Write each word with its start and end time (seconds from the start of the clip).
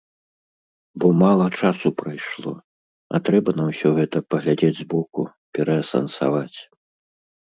Бо 0.99 1.09
мала 1.23 1.47
часу 1.59 1.91
прайшло, 1.99 2.53
а 3.17 3.21
трэба 3.27 3.53
на 3.59 3.65
ўсё 3.67 3.91
гэта 3.97 4.17
паглядзець 4.35 4.79
з 4.79 4.87
боку, 4.95 5.21
пераасэнсаваць. 5.59 6.57